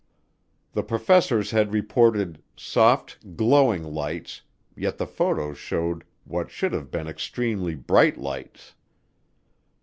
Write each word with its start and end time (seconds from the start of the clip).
The 0.73 0.81
professors 0.81 1.51
had 1.51 1.71
reported 1.71 2.41
soft, 2.55 3.37
glowing 3.37 3.83
lights 3.83 4.41
yet 4.75 4.97
the 4.97 5.05
photos 5.05 5.59
showed 5.59 6.03
what 6.25 6.49
should 6.49 6.73
have 6.73 6.89
been 6.89 7.07
extremely 7.07 7.75
bright 7.75 8.17
lights. 8.17 8.73